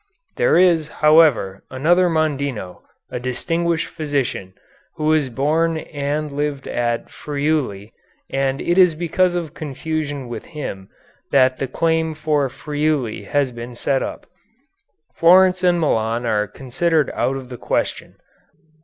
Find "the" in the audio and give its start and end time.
11.59-11.67, 17.49-17.57